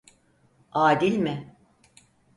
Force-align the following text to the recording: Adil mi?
Adil 0.71 1.17
mi? 1.17 1.57